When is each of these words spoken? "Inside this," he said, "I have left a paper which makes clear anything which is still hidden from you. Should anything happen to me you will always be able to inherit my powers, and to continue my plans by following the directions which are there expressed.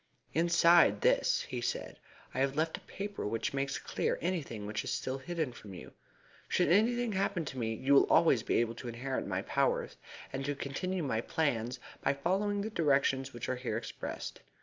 "Inside 0.33 1.01
this," 1.01 1.43
he 1.43 1.61
said, 1.61 1.99
"I 2.33 2.39
have 2.39 2.55
left 2.55 2.75
a 2.75 2.79
paper 2.81 3.23
which 3.27 3.53
makes 3.53 3.77
clear 3.77 4.17
anything 4.19 4.65
which 4.65 4.83
is 4.83 4.89
still 4.89 5.19
hidden 5.19 5.51
from 5.53 5.75
you. 5.75 5.93
Should 6.47 6.69
anything 6.69 7.11
happen 7.11 7.45
to 7.45 7.59
me 7.59 7.75
you 7.75 7.93
will 7.93 8.05
always 8.11 8.41
be 8.41 8.55
able 8.55 8.73
to 8.81 8.87
inherit 8.87 9.27
my 9.27 9.43
powers, 9.43 9.97
and 10.33 10.43
to 10.45 10.55
continue 10.55 11.03
my 11.03 11.21
plans 11.21 11.79
by 12.01 12.13
following 12.15 12.61
the 12.63 12.71
directions 12.71 13.31
which 13.31 13.47
are 13.47 13.59
there 13.63 13.77
expressed. 13.77 14.39